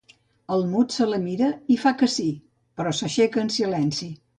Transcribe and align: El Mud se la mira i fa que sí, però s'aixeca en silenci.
El 0.55 0.63
Mud 0.71 0.95
se 0.95 1.07
la 1.11 1.21
mira 1.27 1.51
i 1.75 1.77
fa 1.85 1.95
que 2.03 2.11
sí, 2.17 2.29
però 2.81 2.99
s'aixeca 3.03 3.47
en 3.49 3.59
silenci. 3.63 4.15